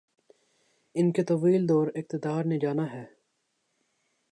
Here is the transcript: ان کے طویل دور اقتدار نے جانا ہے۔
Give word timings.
ان 0.95 1.11
کے 1.11 1.23
طویل 1.23 1.69
دور 1.69 1.87
اقتدار 1.95 2.45
نے 2.45 2.59
جانا 2.59 2.91
ہے۔ 2.93 3.05